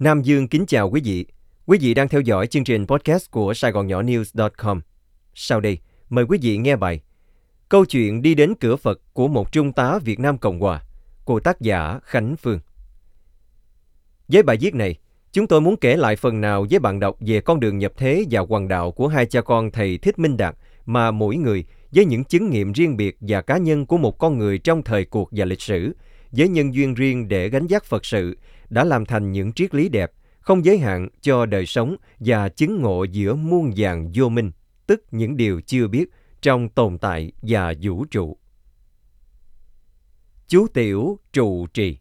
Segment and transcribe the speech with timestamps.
[0.00, 1.26] Nam Dương kính chào quý vị.
[1.66, 4.80] Quý vị đang theo dõi chương trình podcast của Sài Gòn Nhỏ News.com.
[5.34, 7.00] Sau đây, mời quý vị nghe bài
[7.68, 10.82] Câu chuyện đi đến cửa Phật của một trung tá Việt Nam Cộng Hòa
[11.24, 12.60] của tác giả Khánh Phương.
[14.28, 14.94] Với bài viết này,
[15.32, 18.24] chúng tôi muốn kể lại phần nào với bạn đọc về con đường nhập thế
[18.30, 20.56] và hoàng đạo của hai cha con thầy Thích Minh Đạt
[20.86, 24.38] mà mỗi người với những chứng nghiệm riêng biệt và cá nhân của một con
[24.38, 25.96] người trong thời cuộc và lịch sử,
[26.32, 28.36] với nhân duyên riêng để gánh vác Phật sự,
[28.70, 32.80] đã làm thành những triết lý đẹp, không giới hạn cho đời sống và chứng
[32.80, 34.50] ngộ giữa muôn vàng vô minh,
[34.86, 36.04] tức những điều chưa biết
[36.42, 38.36] trong tồn tại và vũ trụ.
[40.48, 41.98] Chú Tiểu trụ trì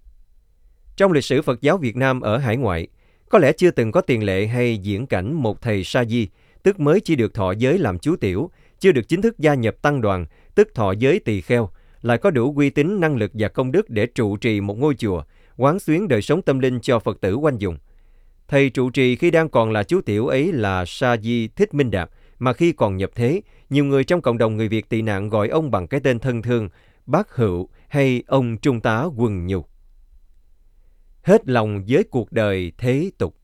[0.98, 2.88] Trong lịch sử Phật giáo Việt Nam ở hải ngoại,
[3.30, 6.28] có lẽ chưa từng có tiền lệ hay diễn cảnh một thầy sa di,
[6.64, 9.76] tức mới chỉ được thọ giới làm chú tiểu, chưa được chính thức gia nhập
[9.82, 11.70] tăng đoàn, tức thọ giới tỳ kheo,
[12.02, 14.96] lại có đủ uy tín, năng lực và công đức để trụ trì một ngôi
[14.96, 15.24] chùa,
[15.60, 17.78] quán xuyến đời sống tâm linh cho Phật tử quanh dùng.
[18.48, 21.92] Thầy trụ trì khi đang còn là chú tiểu ấy là Sa Di Thích Minh
[21.92, 25.30] Đạt, mà khi còn nhập thế, nhiều người trong cộng đồng người Việt tị nạn
[25.30, 26.70] gọi ông bằng cái tên thân thương,
[27.06, 29.70] bác hữu hay ông trung tá quần nhục.
[31.24, 33.36] Hết lòng với cuộc đời thế tục.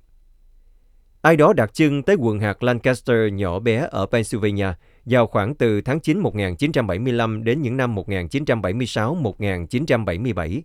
[1.21, 4.67] Ai đó đặt chân tới quận hạt Lancaster nhỏ bé ở Pennsylvania
[5.05, 10.61] vào khoảng từ tháng 9 1975 đến những năm 1976-1977,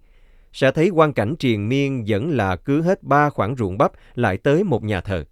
[0.53, 4.37] sẽ thấy quan cảnh triền miên vẫn là cứ hết ba khoảng ruộng bắp lại
[4.37, 5.25] tới một nhà thờ.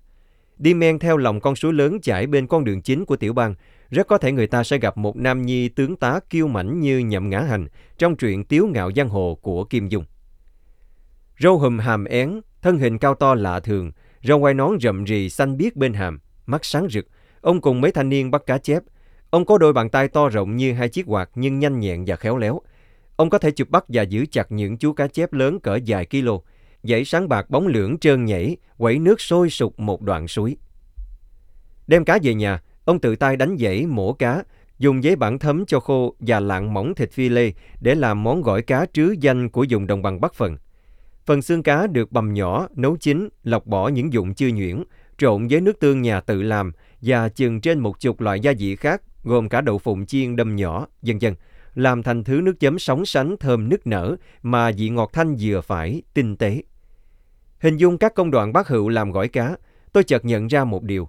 [0.58, 3.54] Đi men theo lòng con suối lớn chảy bên con đường chính của tiểu bang,
[3.90, 6.98] rất có thể người ta sẽ gặp một nam nhi tướng tá kiêu mảnh như
[6.98, 7.66] nhậm ngã hành
[7.98, 10.04] trong truyện Tiếu ngạo giang hồ của Kim Dung.
[11.38, 15.30] Râu hùm hàm én, thân hình cao to lạ thường, râu quai nón rậm rì
[15.30, 17.06] xanh biếc bên hàm, mắt sáng rực.
[17.40, 18.82] Ông cùng mấy thanh niên bắt cá chép.
[19.30, 22.16] Ông có đôi bàn tay to rộng như hai chiếc quạt nhưng nhanh nhẹn và
[22.16, 22.60] khéo léo.
[23.18, 26.06] Ông có thể chụp bắt và giữ chặt những chú cá chép lớn cỡ dài
[26.06, 26.32] kilo.
[26.82, 30.56] Dãy sáng bạc bóng lưỡng trơn nhảy, quẩy nước sôi sục một đoạn suối.
[31.86, 34.42] Đem cá về nhà, ông tự tay đánh dãy mổ cá,
[34.78, 38.42] dùng giấy bản thấm cho khô và lạng mỏng thịt phi lê để làm món
[38.42, 40.56] gỏi cá trứ danh của vùng đồng bằng Bắc Phần.
[41.26, 44.84] Phần xương cá được bầm nhỏ, nấu chín, lọc bỏ những dụng chưa nhuyễn,
[45.18, 46.72] trộn với nước tương nhà tự làm
[47.02, 50.56] và chừng trên một chục loại gia vị khác gồm cả đậu phụng chiên đâm
[50.56, 51.34] nhỏ, dần dần,
[51.78, 55.60] làm thành thứ nước chấm sóng sánh thơm nức nở mà vị ngọt thanh vừa
[55.60, 56.62] phải, tinh tế.
[57.58, 59.56] Hình dung các công đoạn bác hữu làm gỏi cá,
[59.92, 61.08] tôi chợt nhận ra một điều.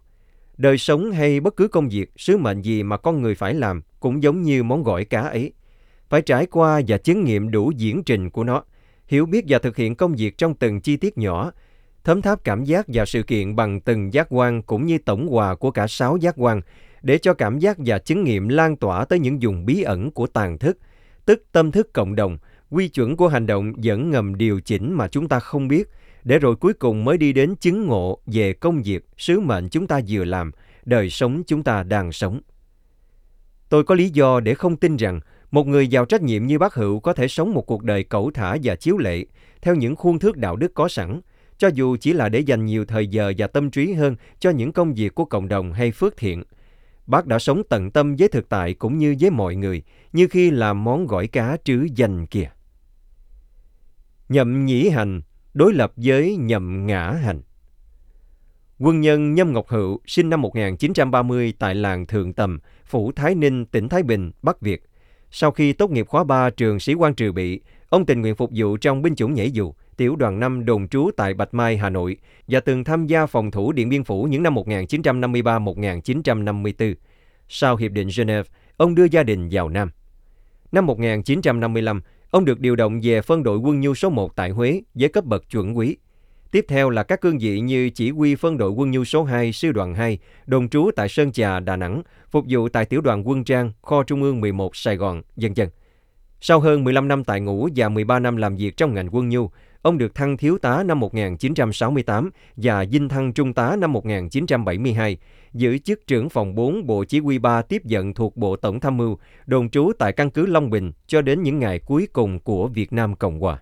[0.57, 3.81] Đời sống hay bất cứ công việc, sứ mệnh gì mà con người phải làm
[3.99, 5.53] cũng giống như món gỏi cá ấy.
[6.09, 8.63] Phải trải qua và chứng nghiệm đủ diễn trình của nó,
[9.07, 11.51] hiểu biết và thực hiện công việc trong từng chi tiết nhỏ,
[12.03, 15.55] thấm tháp cảm giác và sự kiện bằng từng giác quan cũng như tổng hòa
[15.55, 16.61] của cả sáu giác quan,
[17.01, 20.27] để cho cảm giác và chứng nghiệm lan tỏa tới những vùng bí ẩn của
[20.27, 20.77] tàn thức,
[21.25, 22.37] tức tâm thức cộng đồng,
[22.69, 25.89] quy chuẩn của hành động vẫn ngầm điều chỉnh mà chúng ta không biết,
[26.23, 29.87] để rồi cuối cùng mới đi đến chứng ngộ về công việc, sứ mệnh chúng
[29.87, 30.51] ta vừa làm,
[30.85, 32.41] đời sống chúng ta đang sống.
[33.69, 35.19] Tôi có lý do để không tin rằng
[35.51, 38.31] một người giàu trách nhiệm như bác Hữu có thể sống một cuộc đời cẩu
[38.33, 39.25] thả và chiếu lệ,
[39.61, 41.21] theo những khuôn thước đạo đức có sẵn,
[41.57, 44.71] cho dù chỉ là để dành nhiều thời giờ và tâm trí hơn cho những
[44.71, 46.43] công việc của cộng đồng hay phước thiện.
[47.09, 49.83] Bác đã sống tận tâm với thực tại cũng như với mọi người,
[50.13, 52.49] như khi làm món gỏi cá trứ dành kìa.
[54.29, 55.21] Nhậm nhĩ hành,
[55.53, 57.41] đối lập với nhậm ngã hành.
[58.79, 63.65] Quân nhân Nhâm Ngọc Hữu sinh năm 1930 tại làng Thượng Tầm, Phủ Thái Ninh,
[63.65, 64.83] tỉnh Thái Bình, Bắc Việt.
[65.31, 68.51] Sau khi tốt nghiệp khóa 3 trường sĩ quan trừ bị, ông tình nguyện phục
[68.55, 71.89] vụ trong binh chủng nhảy dù, tiểu đoàn 5 đồn trú tại Bạch Mai, Hà
[71.89, 72.17] Nội
[72.47, 76.93] và từng tham gia phòng thủ Điện Biên Phủ những năm 1953-1954.
[77.49, 79.89] Sau Hiệp định Geneva, ông đưa gia đình vào Nam.
[80.71, 84.81] Năm 1955, ông được điều động về phân đội quân nhu số 1 tại Huế
[84.93, 85.97] với cấp bậc chuẩn quý.
[86.51, 89.53] Tiếp theo là các cương vị như chỉ huy phân đội quân nhu số 2,
[89.53, 92.01] sư đoàn 2, đồn trú tại Sơn Trà, Đà Nẵng,
[92.31, 95.69] phục vụ tại tiểu đoàn quân trang, kho trung ương 11 Sài Gòn, dân dân.
[96.41, 99.49] Sau hơn 15 năm tại ngũ và 13 năm làm việc trong ngành quân nhu,
[99.81, 105.17] ông được thăng thiếu tá năm 1968 và dinh thăng trung tá năm 1972,
[105.53, 108.97] giữ chức trưởng phòng 4 Bộ Chỉ huy 3 tiếp nhận thuộc Bộ Tổng tham
[108.97, 112.67] mưu, đồn trú tại căn cứ Long Bình cho đến những ngày cuối cùng của
[112.67, 113.61] Việt Nam Cộng Hòa.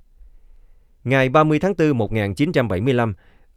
[1.04, 3.14] Ngày 30 tháng 4 1975,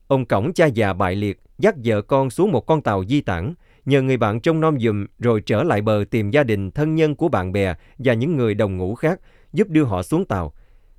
[0.06, 3.54] ông cổng cha già bại liệt, dắt vợ con xuống một con tàu di tản,
[3.84, 7.14] nhờ người bạn trông nom dùm rồi trở lại bờ tìm gia đình, thân nhân
[7.14, 9.20] của bạn bè và những người đồng ngũ khác,
[9.52, 10.52] giúp đưa họ xuống tàu.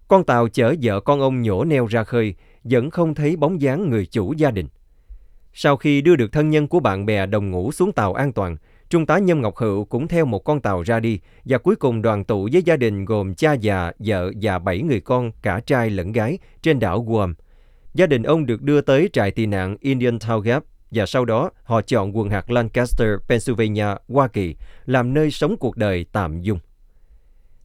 [0.08, 3.90] Con tàu chở vợ con ông nhổ neo ra khơi, vẫn không thấy bóng dáng
[3.90, 4.68] người chủ gia đình.
[5.54, 8.58] Sau khi đưa được thân nhân của bạn bè đồng ngũ xuống tàu an toàn,
[8.90, 12.02] Trung tá Nhâm Ngọc Hữu cũng theo một con tàu ra đi và cuối cùng
[12.02, 15.90] đoàn tụ với gia đình gồm cha già, vợ và bảy người con cả trai
[15.90, 17.36] lẫn gái trên đảo Guam.
[17.94, 21.50] Gia đình ông được đưa tới trại tị nạn Indian Town Gap và sau đó
[21.64, 24.56] họ chọn quần hạt Lancaster, Pennsylvania, Hoa Kỳ
[24.86, 26.60] làm nơi sống cuộc đời tạm dung.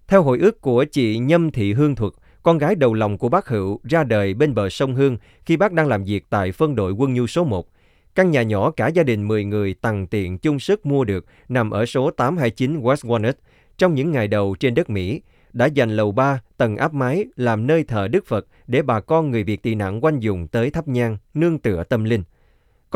[0.09, 2.13] Theo hồi ức của chị Nhâm Thị Hương Thuật,
[2.43, 5.73] con gái đầu lòng của bác Hữu ra đời bên bờ sông Hương khi bác
[5.73, 7.69] đang làm việc tại phân đội quân nhu số 1.
[8.15, 11.71] Căn nhà nhỏ cả gia đình 10 người tầng tiện chung sức mua được nằm
[11.71, 13.33] ở số 829 West Walnut
[13.79, 15.21] trong những ngày đầu trên đất Mỹ,
[15.53, 19.31] đã dành lầu 3, tầng áp mái làm nơi thờ Đức Phật để bà con
[19.31, 22.23] người Việt tị nạn quanh dùng tới thắp nhang, nương tựa tâm linh.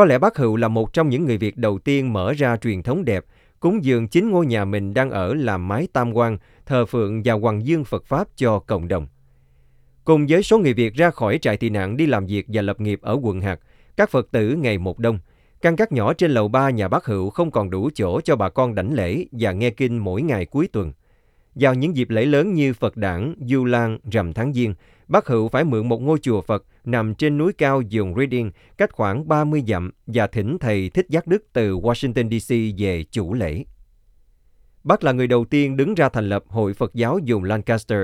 [0.00, 2.82] Có lẽ bác Hữu là một trong những người Việt đầu tiên mở ra truyền
[2.82, 3.24] thống đẹp,
[3.60, 7.34] cúng dường chính ngôi nhà mình đang ở làm mái tam quan, thờ phượng và
[7.34, 9.06] hoàng dương Phật Pháp cho cộng đồng.
[10.04, 12.80] Cùng với số người Việt ra khỏi trại tị nạn đi làm việc và lập
[12.80, 13.60] nghiệp ở quận hạt,
[13.96, 15.18] các Phật tử ngày một đông.
[15.62, 18.48] Căn các nhỏ trên lầu ba nhà bác Hữu không còn đủ chỗ cho bà
[18.48, 20.92] con đảnh lễ và nghe kinh mỗi ngày cuối tuần.
[21.54, 24.74] Vào những dịp lễ lớn như Phật đản, Du Lan, rằm tháng Giêng,
[25.10, 28.92] bác Hữu phải mượn một ngôi chùa Phật nằm trên núi cao dùng Reading cách
[28.92, 33.64] khoảng 30 dặm và thỉnh thầy Thích Giác Đức từ Washington DC về chủ lễ.
[34.84, 38.00] Bác là người đầu tiên đứng ra thành lập Hội Phật giáo dùng Lancaster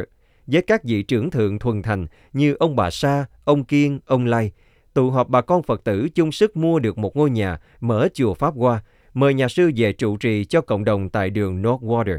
[0.46, 4.52] với các vị trưởng thượng thuần thành như ông bà Sa, ông Kiên, ông Lai,
[4.94, 8.34] tụ họp bà con Phật tử chung sức mua được một ngôi nhà, mở chùa
[8.34, 8.82] Pháp Hoa,
[9.14, 12.18] mời nhà sư về trụ trì cho cộng đồng tại đường Northwater.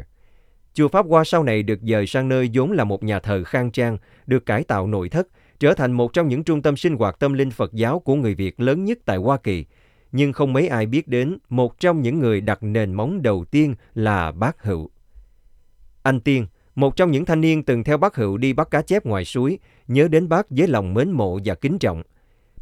[0.78, 3.70] Chùa Pháp Hoa sau này được dời sang nơi vốn là một nhà thờ khang
[3.70, 5.28] trang, được cải tạo nội thất,
[5.60, 8.34] trở thành một trong những trung tâm sinh hoạt tâm linh Phật giáo của người
[8.34, 9.64] Việt lớn nhất tại Hoa Kỳ.
[10.12, 13.74] Nhưng không mấy ai biết đến một trong những người đặt nền móng đầu tiên
[13.94, 14.90] là bác Hữu.
[16.02, 19.04] Anh Tiên, một trong những thanh niên từng theo bác Hữu đi bắt cá chép
[19.04, 19.58] ngoài suối,
[19.88, 22.02] nhớ đến bác với lòng mến mộ và kính trọng.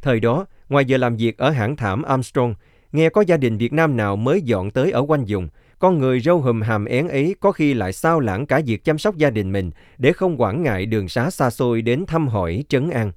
[0.02, 2.54] Thời đó, ngoài giờ làm việc ở hãng thảm Armstrong,
[2.92, 5.48] nghe có gia đình Việt Nam nào mới dọn tới ở quanh vùng,
[5.78, 8.98] con người râu hùm hàm én ấy có khi lại sao lãng cả việc chăm
[8.98, 12.64] sóc gia đình mình để không quản ngại đường xá xa xôi đến thăm hỏi,
[12.68, 13.12] trấn an.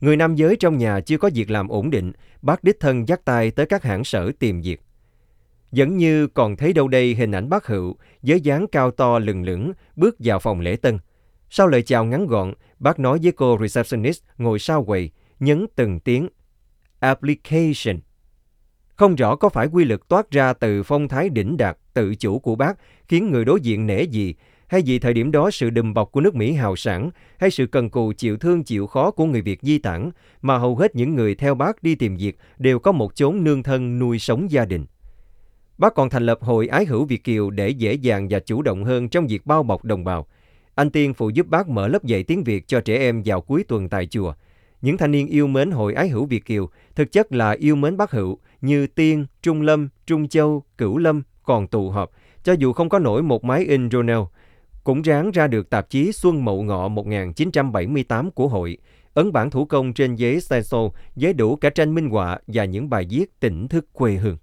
[0.00, 2.12] Người nam giới trong nhà chưa có việc làm ổn định,
[2.42, 4.80] bác đích thân dắt tay tới các hãng sở tìm việc.
[5.70, 9.42] Vẫn như còn thấy đâu đây hình ảnh bác Hữu với dáng cao to lừng
[9.42, 10.98] lững bước vào phòng lễ tân.
[11.50, 15.10] Sau lời chào ngắn gọn, bác nói với cô receptionist ngồi sau quầy,
[15.40, 16.28] nhấn từng tiếng
[17.00, 17.96] application.
[18.96, 22.38] Không rõ có phải quy lực toát ra từ phong thái đỉnh đạt tự chủ
[22.38, 22.78] của bác
[23.08, 24.34] khiến người đối diện nể gì,
[24.68, 27.66] hay vì thời điểm đó sự đùm bọc của nước Mỹ hào sản, hay sự
[27.66, 30.10] cần cù chịu thương chịu khó của người Việt di tản,
[30.42, 33.62] mà hầu hết những người theo bác đi tìm việc đều có một chốn nương
[33.62, 34.86] thân nuôi sống gia đình.
[35.78, 38.84] Bác còn thành lập hội ái hữu Việt Kiều để dễ dàng và chủ động
[38.84, 40.26] hơn trong việc bao bọc đồng bào.
[40.74, 43.64] Anh Tiên phụ giúp bác mở lớp dạy tiếng Việt cho trẻ em vào cuối
[43.68, 44.34] tuần tại chùa.
[44.82, 47.96] Những thanh niên yêu mến hội ái hữu Việt Kiều thực chất là yêu mến
[47.96, 52.10] bác Hữu như Tiên, Trung Lâm, Trung Châu, Cửu Lâm còn tụ họp,
[52.42, 54.26] cho dù không có nổi một máy in journal,
[54.84, 58.78] cũng ráng ra được tạp chí Xuân Mậu Ngọ 1978 của hội,
[59.14, 60.80] ấn bản thủ công trên giấy stencil
[61.16, 64.36] với đủ cả tranh minh họa và những bài viết tỉnh thức quê hương.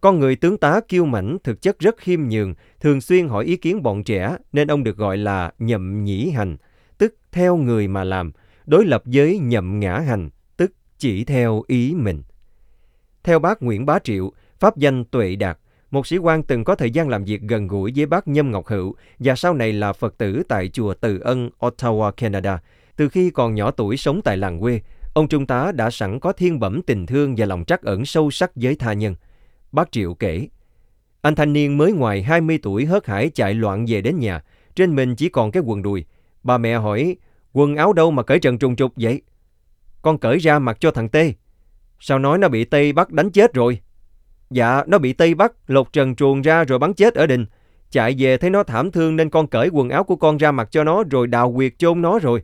[0.00, 3.56] Con người tướng tá kiêu mảnh thực chất rất khiêm nhường, thường xuyên hỏi ý
[3.56, 6.56] kiến bọn trẻ nên ông được gọi là nhậm nhĩ hành,
[6.98, 8.32] tức theo người mà làm,
[8.66, 12.22] đối lập với nhậm ngã hành, tức chỉ theo ý mình.
[13.24, 15.58] Theo bác Nguyễn Bá Triệu, pháp danh Tuệ Đạt,
[15.90, 18.66] một sĩ quan từng có thời gian làm việc gần gũi với bác Nhâm Ngọc
[18.66, 22.58] Hữu và sau này là Phật tử tại chùa Từ Ân, Ottawa, Canada.
[22.96, 24.80] Từ khi còn nhỏ tuổi sống tại làng quê,
[25.14, 28.30] ông Trung tá đã sẵn có thiên bẩm tình thương và lòng trắc ẩn sâu
[28.30, 29.14] sắc với tha nhân.
[29.72, 30.48] Bác Triệu kể,
[31.22, 34.42] anh thanh niên mới ngoài 20 tuổi hớt hải chạy loạn về đến nhà,
[34.74, 36.04] trên mình chỉ còn cái quần đùi.
[36.42, 37.16] Bà mẹ hỏi,
[37.52, 39.22] quần áo đâu mà cởi trần trùng trục vậy?
[40.02, 41.32] Con cởi ra mặc cho thằng Tê.
[42.00, 43.80] Sao nói nó bị Tây bắt đánh chết rồi?
[44.50, 47.46] Dạ, nó bị Tây bắt, lột trần truồng ra rồi bắn chết ở đình.
[47.90, 50.68] Chạy về thấy nó thảm thương nên con cởi quần áo của con ra mặc
[50.70, 52.42] cho nó rồi đào quyệt chôn nó rồi.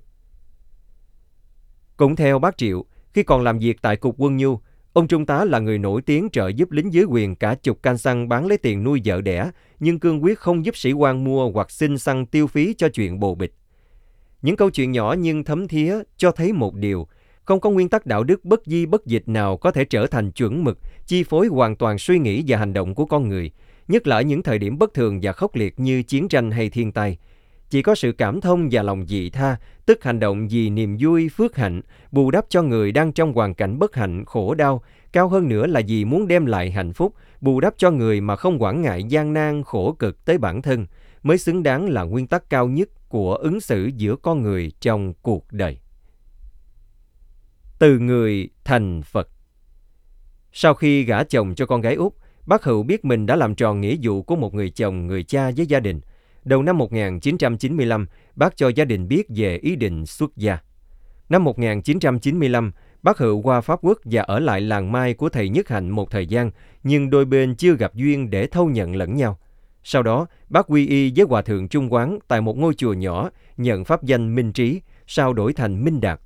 [1.97, 4.61] Cũng theo bác Triệu, khi còn làm việc tại Cục Quân Nhu,
[4.93, 7.99] ông Trung tá là người nổi tiếng trợ giúp lính dưới quyền cả chục can
[7.99, 11.51] xăng bán lấy tiền nuôi vợ đẻ, nhưng cương quyết không giúp sĩ quan mua
[11.51, 13.55] hoặc xin xăng tiêu phí cho chuyện bồ bịch.
[14.43, 17.07] Những câu chuyện nhỏ nhưng thấm thía cho thấy một điều,
[17.47, 20.31] không có nguyên tắc đạo đức bất di bất dịch nào có thể trở thành
[20.31, 23.51] chuẩn mực, chi phối hoàn toàn suy nghĩ và hành động của con người,
[23.89, 26.71] nhất là ở những thời điểm bất thường và khốc liệt như chiến tranh hay
[26.71, 27.19] thiên tai.
[27.71, 31.29] Chỉ có sự cảm thông và lòng dị tha, tức hành động vì niềm vui,
[31.29, 31.81] phước hạnh,
[32.13, 35.67] bù đắp cho người đang trong hoàn cảnh bất hạnh, khổ đau, cao hơn nữa
[35.67, 39.05] là vì muốn đem lại hạnh phúc, bù đắp cho người mà không quản ngại
[39.05, 40.87] gian nan, khổ cực tới bản thân,
[41.23, 45.15] mới xứng đáng là nguyên tắc cao nhất của ứng xử giữa con người trong
[45.23, 45.79] cuộc đời
[47.79, 49.29] từ người thành Phật.
[50.53, 52.13] Sau khi gả chồng cho con gái út,
[52.47, 55.51] bác Hữu biết mình đã làm tròn nghĩa vụ của một người chồng, người cha
[55.57, 56.01] với gia đình.
[56.45, 60.59] Đầu năm 1995, bác cho gia đình biết về ý định xuất gia.
[61.29, 65.69] Năm 1995, bác Hữu qua Pháp Quốc và ở lại làng Mai của thầy Nhất
[65.69, 66.51] Hạnh một thời gian,
[66.83, 69.39] nhưng đôi bên chưa gặp duyên để thâu nhận lẫn nhau.
[69.85, 73.31] Sau đó, bác quy y với Hòa Thượng Trung Quán tại một ngôi chùa nhỏ,
[73.57, 76.21] nhận pháp danh Minh Trí, sau đổi thành Minh Đạt.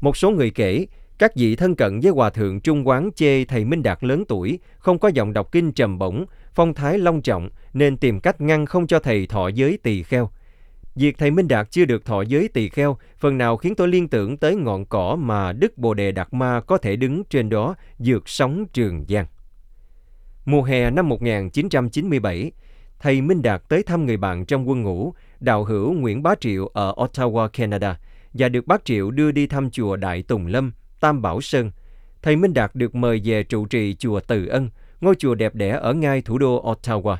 [0.00, 0.86] Một số người kể,
[1.18, 4.58] các vị thân cận với Hòa Thượng Trung Quán chê thầy Minh Đạt lớn tuổi,
[4.78, 6.24] không có giọng đọc kinh trầm bổng,
[6.54, 10.30] phong thái long trọng, nên tìm cách ngăn không cho thầy thọ giới tỳ kheo.
[10.94, 14.08] Việc thầy Minh Đạt chưa được thọ giới tỳ kheo phần nào khiến tôi liên
[14.08, 17.74] tưởng tới ngọn cỏ mà Đức Bồ Đề Đạt Ma có thể đứng trên đó
[17.98, 19.26] dược sóng trường giang.
[20.44, 22.52] Mùa hè năm 1997,
[22.98, 26.66] thầy Minh Đạt tới thăm người bạn trong quân ngũ, đạo hữu Nguyễn Bá Triệu
[26.66, 27.98] ở Ottawa, Canada,
[28.38, 31.70] và được bác Triệu đưa đi thăm chùa Đại Tùng Lâm, Tam Bảo Sơn.
[32.22, 35.70] Thầy Minh Đạt được mời về trụ trì chùa Từ Ân, ngôi chùa đẹp đẽ
[35.70, 37.16] ở ngay thủ đô Ottawa.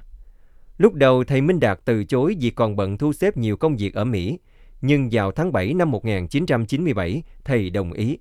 [0.78, 3.94] Lúc đầu thầy Minh Đạt từ chối vì còn bận thu xếp nhiều công việc
[3.94, 4.38] ở Mỹ,
[4.80, 8.18] nhưng vào tháng 7 năm 1997, thầy đồng ý.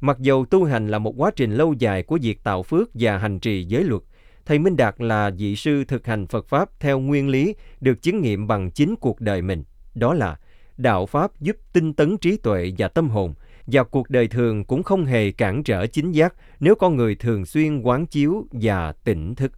[0.00, 3.18] Mặc dầu tu hành là một quá trình lâu dài của việc tạo phước và
[3.18, 4.02] hành trì giới luật,
[4.46, 8.22] thầy Minh Đạt là vị sư thực hành Phật Pháp theo nguyên lý được chứng
[8.22, 9.64] nghiệm bằng chính cuộc đời mình.
[9.94, 10.36] Đó là
[10.76, 13.34] đạo Pháp giúp tinh tấn trí tuệ và tâm hồn,
[13.66, 17.46] và cuộc đời thường cũng không hề cản trở chính giác nếu con người thường
[17.46, 19.52] xuyên quán chiếu và tỉnh thức.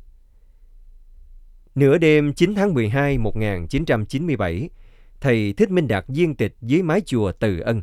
[1.74, 4.70] Nửa đêm 9 tháng 12 1997,
[5.20, 7.82] thầy Thích Minh Đạt viên tịch dưới mái chùa Từ Ân.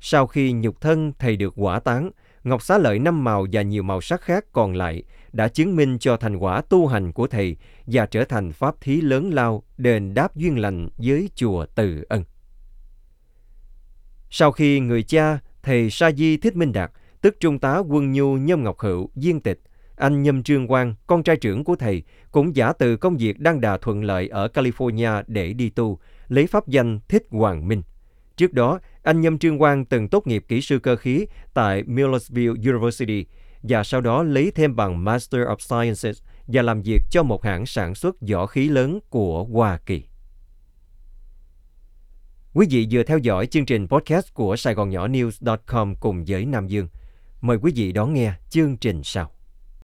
[0.00, 2.10] Sau khi nhục thân thầy được quả tán,
[2.44, 5.02] ngọc xá lợi năm màu và nhiều màu sắc khác còn lại
[5.32, 9.00] đã chứng minh cho thành quả tu hành của thầy và trở thành pháp thí
[9.00, 12.24] lớn lao đền đáp duyên lành với chùa Từ Ân.
[14.38, 16.90] Sau khi người cha, thầy Sa Di Thích Minh Đạt,
[17.20, 19.60] tức Trung tá Quân Nhu Nhâm Ngọc Hữu, viên tịch,
[19.96, 23.60] anh Nhâm Trương Quang, con trai trưởng của thầy, cũng giả từ công việc đang
[23.60, 27.82] đà thuận lợi ở California để đi tu, lấy pháp danh Thích Hoàng Minh.
[28.36, 32.70] Trước đó, anh Nhâm Trương Quang từng tốt nghiệp kỹ sư cơ khí tại Millersville
[32.72, 33.26] University
[33.62, 37.66] và sau đó lấy thêm bằng Master of Sciences và làm việc cho một hãng
[37.66, 40.02] sản xuất giỏ khí lớn của Hoa Kỳ.
[42.56, 46.46] Quý vị vừa theo dõi chương trình podcast của Sài Gòn Nhỏ News.com cùng với
[46.46, 46.88] Nam Dương.
[47.40, 49.35] Mời quý vị đón nghe chương trình sau.